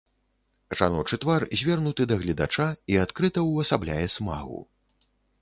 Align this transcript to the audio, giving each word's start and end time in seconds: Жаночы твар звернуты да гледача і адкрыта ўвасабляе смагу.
Жаночы 0.77 1.19
твар 1.25 1.45
звернуты 1.61 2.07
да 2.13 2.17
гледача 2.23 2.67
і 2.95 2.99
адкрыта 3.03 3.45
ўвасабляе 3.51 4.05
смагу. 4.17 4.59